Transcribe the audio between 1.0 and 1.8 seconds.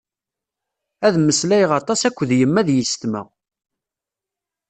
Ad mmeslayeɣ